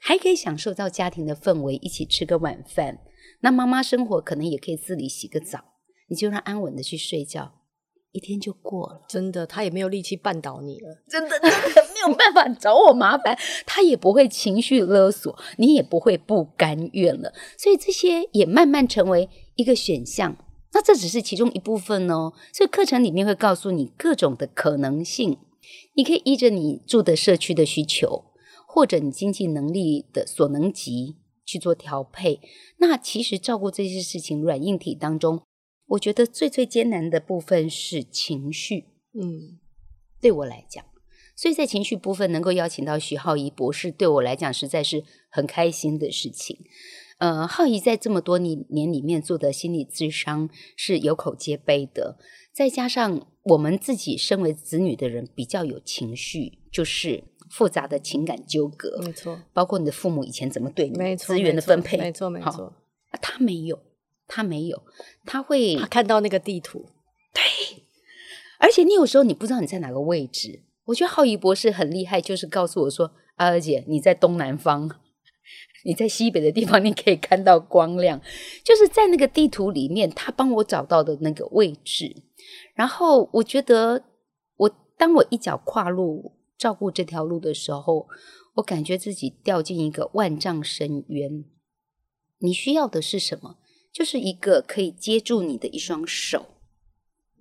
[0.02, 3.00] 还可以享受到家庭的氛围，一起吃个晚饭。
[3.42, 5.60] 那妈妈生活可能也可以自理洗个澡，
[6.10, 7.52] 你就让安稳的去睡觉，
[8.12, 9.02] 一天就过了。
[9.10, 17.34] 真的，他也没有力气绊倒你了，真的，真的没有办法找我麻烦，他也不会情绪勒索，你也不会不甘愿了。
[17.58, 20.38] 所以这些也慢慢成为一个选项。
[20.74, 25.38] 那这只是其中一部分哦，所以课程里面会告诉你各种的可能性，
[25.96, 28.26] 你可以依着你住的社区的需求，
[28.66, 32.40] 或者你经济能力的所能及去做调配。
[32.78, 35.42] 那其实照顾这些事情，软硬体当中，
[35.88, 38.86] 我觉得最最艰难的部分是情绪。
[39.14, 39.60] 嗯，
[40.22, 40.86] 对我来讲，
[41.36, 46.58] 所以在情绪部分能够邀请到徐浩怡博士，对我来讲实在是很开心的事情。
[47.22, 52.18] 呃，浩怡在这么多年年里面做的心理智商是有口皆碑的，
[52.52, 62.74] 再加上我们自己身为子女的人比较有情绪，就是复杂的情感纠葛，没错，包括你的父母以前怎么对你，没错，资源的分配，没错没错，
[63.12, 63.78] 啊，他没有，
[64.28, 64.82] 他没有，
[65.24, 66.88] 他会他看到那个地图，
[67.32, 67.84] 对，
[68.58, 75.01] 而且你有时候你不知道你在哪个位置，我觉得浩仪博士很厉害，就是告诉我说，阿儿姐你在东南方。
[75.84, 78.22] 你在西北的地方，你可以看到光亮，
[78.64, 82.16] 就是在那个地图里面，他帮我找到的那个位置。
[82.76, 84.04] 然后我觉得，
[84.58, 88.08] 我当我一脚跨入照顾这条路的时候，
[88.56, 91.46] 我感觉自己掉进一个万丈深渊。
[92.40, 93.58] 你需要的是什么？
[93.94, 96.46] 就是一个可以接住你的一双手，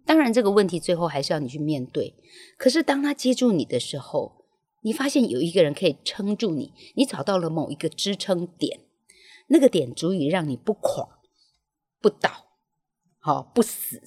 [0.05, 2.17] 当然，这个问题最后还是要你去面对。
[2.59, 4.40] 可是，当他接住你的时候，
[4.81, 8.81] 你发现有一个人可以撑住你，你找到了某一个支撑点，
[9.49, 11.21] 那个点足以让你不垮、
[12.01, 12.47] 不倒、
[13.19, 14.03] 好不死。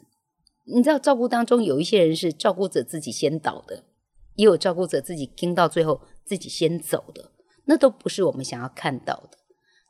[0.65, 3.83] 你知道，照顾当中有一些人是照顾者自己先倒的，
[4.35, 7.31] 也有照顾者自己撑到最后自己先走的，
[7.65, 9.37] 那都不是我们想要看到的。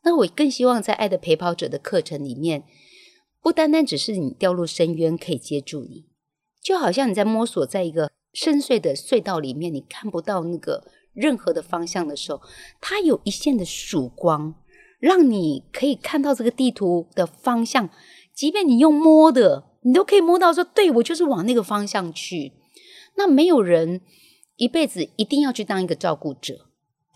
[0.04, 2.66] 那我更希望在爱的陪跑者的课程里面。
[3.42, 6.06] 不单单只是你掉入深渊可以接住你，
[6.62, 12.42] 就好像你在摸索在一个深邃的隧道里面，你看不到那个任何的方向的时候，
[12.82, 14.56] 它有一线的曙光，
[15.00, 17.90] 让你可以看到这个地图的方向。
[18.34, 22.54] 即便你用摸的，你都可以摸到说，对，我就是往那个方向去。
[23.16, 24.02] 那没有人
[24.56, 26.66] 一辈子一定要去当一个照顾者，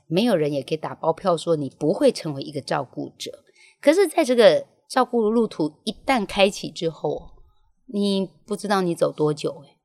[0.06, 3.44] 没有人也可以打包票说你不会成为一个照顾者。
[3.82, 7.32] 可是，在这个照顾路途一旦开启之后，
[7.88, 9.77] 你不知道你走多久哎！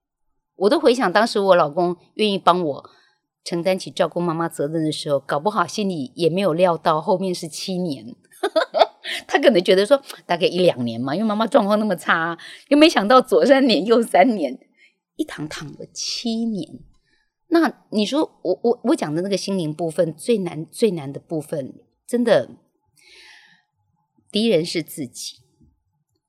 [0.56, 2.90] 我都回想当时我老公愿意帮我
[3.44, 8.14] 承担起照顾妈妈责任的时候，搞不好心里也没有料到后面是七年。
[9.26, 12.38] 他可能觉得说大概一两年嘛，因为妈妈状况那么差，
[12.68, 14.58] 又没想到左三年右三年，
[15.16, 16.80] 一躺躺了七年。
[17.48, 21.74] 那你说我我我讲的那个心灵部分最难最难的部分，
[22.06, 22.50] 真的。
[24.30, 25.36] 敌人是自己，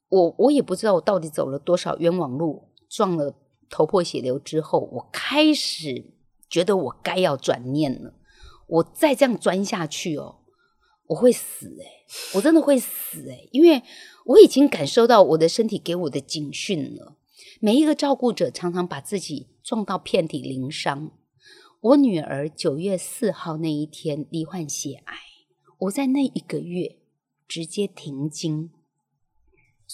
[0.09, 3.33] 我我也不知道我到底走了多少冤枉路，撞了
[3.73, 6.05] 头破血流之后，我开始
[6.47, 8.13] 觉得我该要转念了。
[8.67, 10.35] 我再这样钻下去哦，
[11.07, 12.05] 我会死诶，
[12.35, 13.81] 我真的会死诶，因为
[14.25, 17.17] 我已经感受到我的身体给我的警讯了。
[17.59, 21.09] 每一个照顾者常常把自己撞到遍体鳞伤。
[21.81, 25.15] 我女儿九月四号那一天罹患血癌，
[25.79, 26.97] 我在那一个月。
[27.45, 28.71] 直接停经，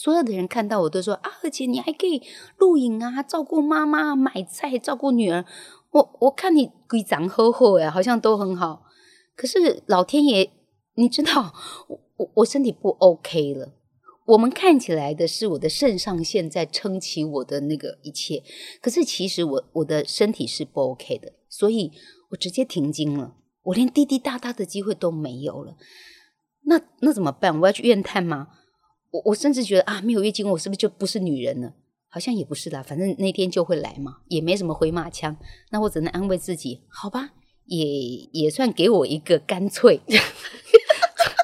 [0.02, 2.22] 所有的人看到我都说啊，而且你还可以
[2.58, 5.44] 录影啊，照顾妈妈、买菜、照顾女儿。
[5.92, 8.84] 我我看你鬼长厚厚呀，好像都很好。
[9.36, 10.52] 可是老天爷，
[10.94, 11.54] 你知道，
[11.90, 13.74] 我我我身体不 OK 了。
[14.28, 18.42] 我们看起来的是我的肾上腺在撑起我的那个一切，
[18.82, 21.92] 可是其实我我的身体是不 OK 的，所以
[22.30, 25.76] 我直接停经了，我连滴滴答答的机会都没有了。
[26.64, 27.60] 那那怎么办？
[27.60, 28.48] 我要去怨叹吗？
[29.12, 31.74] 我我甚至觉得啊，没有月经，我是不是就不是女人了？
[32.12, 35.38] 好像也不是啦，反正那天就会来嘛，也没什么回马枪。
[35.72, 37.32] 那我只能安慰自己，好吧，
[37.66, 37.86] 也
[38.32, 40.02] 也算给我一个干脆。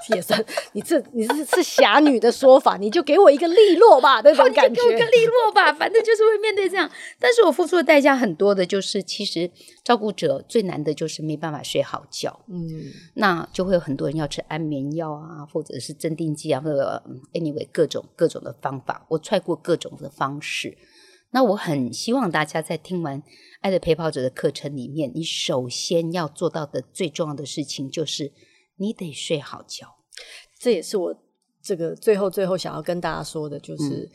[0.09, 0.43] 也算，
[0.73, 4.81] 你这你这是侠女的说法，你就给我一个利落吧， 那种感觉。
[4.81, 6.89] 给我一个利落吧， 反正就是会面对这样。
[7.19, 9.49] 但是我付出的代价很多的，就是其实
[9.83, 12.39] 照顾者最难的就是没办法睡好觉。
[12.47, 17.01] 嗯，那就会有很多人要吃安眠药啊，或者是镇定剂啊，或者
[17.33, 19.05] anyway 各种各种的方法。
[19.09, 20.77] 我踹过各种的方式。
[21.31, 23.21] 那我很希望大家在听完
[23.61, 28.33] 《爱的陪跑者》的课程里面，你首先要做到的最重要的事情就是。
[28.77, 29.94] 你得睡好觉，
[30.59, 31.15] 这也是我
[31.61, 34.09] 这个最后最后想要跟大家说的，就是、嗯、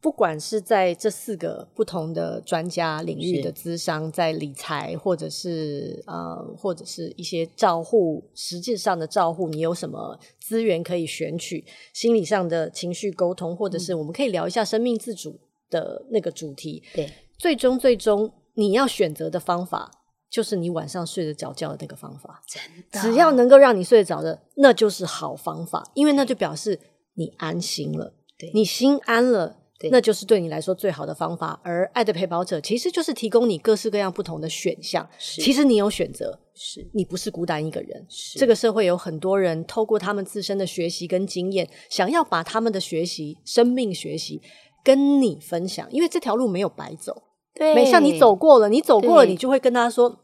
[0.00, 11.64] 不管是在这四个不同的专家领域的资商，在理财或者是呃或者是一些照护，实际上的照护，你有什么资源可以选取？
[11.92, 15.38] 心理上的情绪沟通，或者是我们可以聊一下生命自主
[15.70, 16.82] 的那个主题。
[16.94, 19.90] 对，最终最终你要选择的方法。
[20.34, 22.60] 就是你晚上睡得着觉的那个方法，真
[22.90, 26.80] 的，只要能够让你睡得着的，那就是好方法，因为那就表示
[27.14, 29.58] 你安心了，对，你心安了，
[29.92, 31.60] 那就是对你来说最好的方法。
[31.62, 36.84] 而爱的陪跑者其实就是提供你各式各样不同的选项，是，其实你有选择，是。
[36.92, 38.36] 你不是孤单一个人，是。
[38.36, 44.42] 这个社会有很多人透过他们自身的学习跟经验，想要把他们的学习、生命学习
[44.82, 47.22] 跟你分享，因为这条路没有白走，
[47.54, 50.22] 对，没像你走过了，你走过了，你就会跟他说。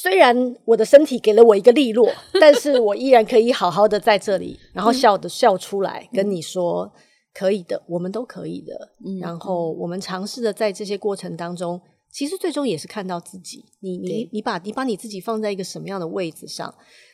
[0.00, 2.08] 虽然我的身体给了我一个利落，
[2.40, 6.92] 但是我依然可以好好的在这里，然后笑的笑出来，跟你说
[7.34, 8.92] 可以的，我们都可以的。
[9.20, 11.80] 然后我们尝试的在这些过程当中，
[12.12, 13.64] 其实最终也是看到自己。
[13.80, 16.72] 你你你把你把你自己放在一个什么样的位置上？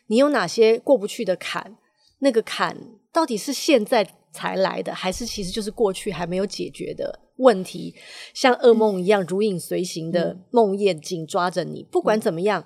[0.09, 1.78] 你有哪些过不去的坎？
[2.18, 2.76] 那个坎
[3.11, 7.20] 到底是现在才来的，还是其实就是过去还没有解决的？
[7.37, 7.93] 问题
[8.32, 12.64] 像噩梦一样如影随形的梦魇紧抓着你，不管怎么样，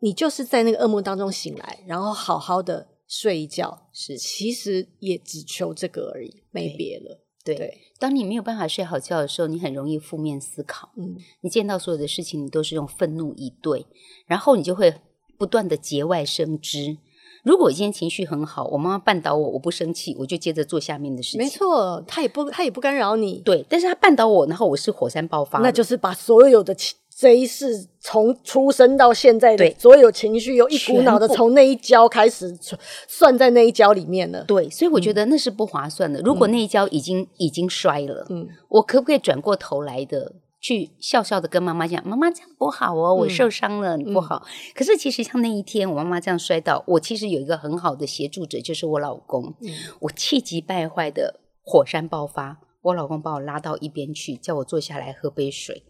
[0.00, 3.88] 你就是在那个噩梦当中醒来，然后好好的睡一觉。
[3.92, 7.20] 是，其实也只求这个而已，没别了。
[7.44, 10.90] 对，对，当你没有办法睡好觉的时候，你很容易负面思考。
[10.96, 13.86] 嗯，你见到所有的事情，你都是用愤怒以对，
[14.26, 14.92] 然后你就会
[15.38, 16.98] 不断的节外生枝。
[17.44, 21.38] 如果我今天情绪很好，我妈妈绊倒我，我不生气，我就接着做下面的事情。
[21.38, 23.42] 没错，她也不，她也不干扰你。
[23.44, 32.58] 对，但是她绊倒我，然后我是火山爆发，那就是把所有的情这一世从出生到现在的对所有情绪，又一股脑的从那一跤开始
[33.06, 34.42] 算在那一跤里面了。
[34.44, 36.20] 对，所以我觉得那是不划算的。
[36.20, 40.32] 嗯、如果那一跤已经已经摔了，嗯，我可不可以转过头来的？
[40.64, 44.42] 去笑笑的跟妈妈讲：“妈妈这样不好哦，我受伤了，你不好。
[44.46, 49.54] 嗯”可是其实像那一天我妈妈这样摔倒，我其实有一个很好的协助者，就是我老公。
[49.60, 49.68] 嗯、
[50.00, 55.84] 我气急败坏的火山爆发，我老公把我拉到一边去，叫我坐下来喝杯水。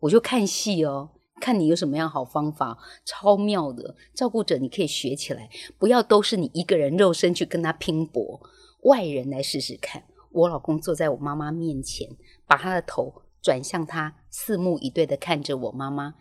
[0.00, 8.40] 我就看戏哦，看你有什么样好方法，超妙的照顾者，你可以学起来，不要都是你一个人肉身去跟他拼搏，
[8.84, 10.04] 外人来试试看。
[10.32, 12.08] 我老公坐在我妈妈面前，
[12.46, 13.20] 把他的头。
[13.44, 16.14] 转向他，四目以对的看着我妈妈。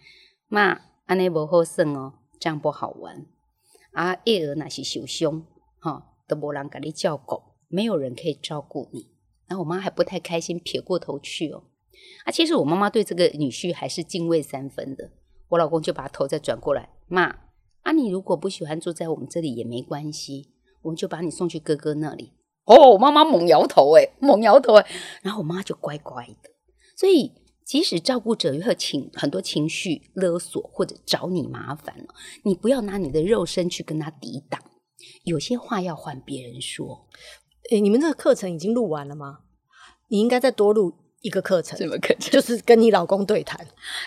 [0.49, 3.25] 妈，安尼不好算哦，这样不好玩。
[3.93, 5.45] 啊，叶儿那是受伤，
[5.79, 9.07] 哈，都没人给你照顾，没有人可以照顾你。
[9.47, 11.63] 然后我妈还不太开心，撇过头去哦。
[12.25, 15.11] 啊，其实我妈妈对这个女婿还是敬畏三分的。
[15.47, 17.23] 我老公就把头再转过来，妈，
[17.83, 20.51] 啊，你如果不喜欢住在我们这里也没关系，
[20.81, 22.33] 我们就把你送去哥哥那里。
[22.65, 24.85] 哦，我妈妈猛摇头，诶，猛摇头，诶。
[25.21, 26.49] 然后我妈就乖乖的。
[27.03, 27.33] 所以，
[27.65, 31.93] 即使照顾者有情很多情绪勒索或者找你麻烦，
[32.45, 34.57] 你不要拿你的肉身去跟他抵挡。
[35.25, 37.09] 有些话要换别人说。
[37.71, 39.39] 诶，你们这个课程已经录完了吗？
[40.07, 40.93] 你应该再多录
[41.23, 41.77] 一个课程。
[41.77, 42.31] 什么课程？
[42.31, 43.59] 就是跟你老公对谈。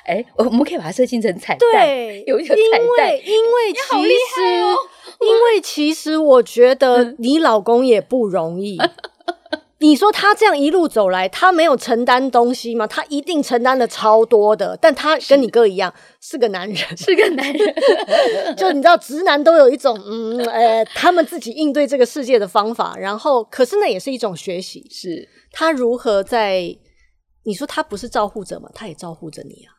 [0.07, 1.71] 诶，我们可以把它设计成彩蛋。
[1.71, 2.81] 对，有一个彩蛋。
[2.81, 4.75] 因为，因为其实，哦、
[5.21, 8.79] 因为其实我觉得你老公也不容易。
[9.79, 12.87] 你说他这样一路走来，他没有承担东西吗？
[12.87, 18.57] 他一定承担的超多的，但他跟你哥一样是，是个男人，是个男人。
[18.57, 22.97] 就你知道，直男都有一种嗯，呃，他们自己应对这个世界的方法。
[22.99, 26.77] 然后，可是那也是一种学习，是他如何在？
[27.45, 28.69] 你说他不是照护者吗？
[28.75, 29.76] 他也照护着你啊。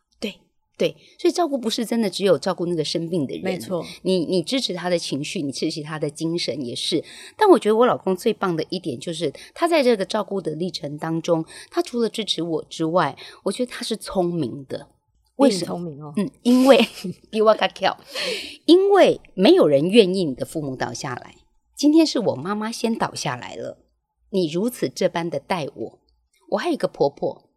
[0.77, 3.83] 对，所以照顾不是真的只有照顾那个生病的人，没错。
[4.03, 7.03] 你你支持他的情绪，你支持他的精神也是。
[7.35, 14.89] 但我觉得我老公最棒的一点就是，他在这个照顾的历程当中，他除了支持我之外，我觉得他是聪明的。
[15.37, 15.65] 为什么？
[15.65, 16.79] 聪明哦，嗯，因为
[17.31, 17.97] 比我还巧，
[18.65, 21.35] 因为没有人愿意你的父母倒下来。
[21.75, 23.79] 今天是我妈妈先倒下来了，
[24.29, 25.99] 你如此这般的待我。
[26.51, 27.49] 我还有一个婆婆，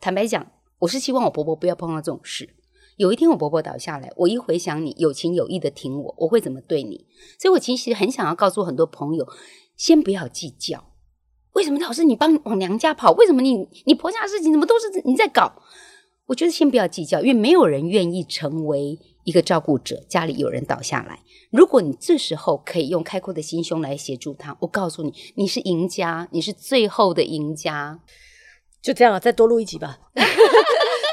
[0.00, 0.50] 坦白讲，
[0.80, 2.56] 我是希望我婆婆不要碰到这种事。
[3.00, 7.06] 有一天我婆婆倒下来，我一回想你有情有义的挺我，我会怎么对你？
[7.38, 9.26] 所以我其实很想要告诉很多朋友，
[9.74, 10.84] 先不要计较。
[11.54, 13.12] 为什么老是你帮往娘家跑？
[13.12, 15.50] 为什么你你婆家的事情怎么都是你在搞？
[16.26, 21.20] 我觉得先不要计较，因为没有人愿意成为一个照顾者，家里有人倒下来。
[21.50, 28.00] 如果你这时候可以用开阔的心胸来协助他，我告诉你，你是赢家，你是最后的赢家。
[28.82, 30.00] 就这样了，再多录一集吧。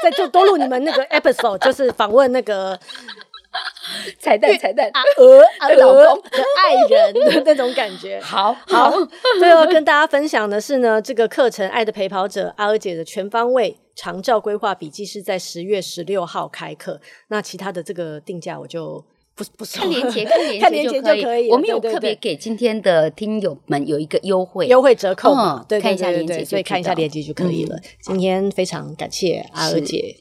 [0.02, 2.78] 再就多录你们那个 episode， 就是访问那个
[4.18, 8.20] 彩蛋彩蛋阿娥阿老公的爱人的那种感觉。
[8.24, 8.92] 好好，
[9.38, 17.00] 最后跟大家分享的是呢，这个课程《爱的陪跑者》阿娥姐的全方位长照规划笔记是在十月十六号开课。
[17.28, 19.04] 那其他的这个定价我就。
[19.38, 20.24] 不不是看链接，
[20.60, 21.48] 看链接 就可以。
[21.48, 25.64] 我们有特别给今天的听友们有一个优惠优惠折扣嘛？
[25.68, 27.78] 对，看一下连结，所以看一下链接就可以了。
[28.02, 30.16] 今天非常感谢阿娥姐，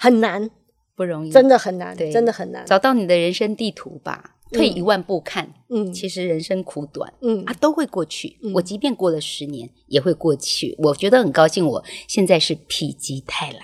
[0.00, 0.50] 很难
[0.96, 2.66] 不容易，真的很难，真的很难。
[2.66, 8.38] 找到你的人生地图吧，退一万步看，嗯，其实人生苦短，嗯啊，都会过去。
[8.54, 10.74] 我即便过了十年，也会过去。
[10.78, 12.60] 我觉得很高兴，我现在是否
[12.98, 13.60] 极泰来，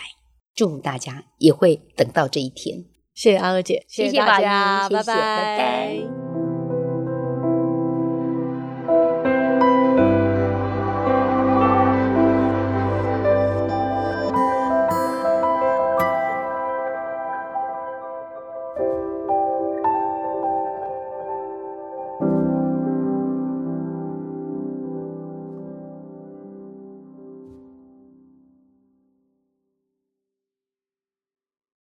[0.54, 2.84] 祝大家也会等到这一天。
[3.18, 5.14] 谢谢阿娥姐，谢谢大家，谢谢拜拜。
[5.16, 6.27] 拜拜。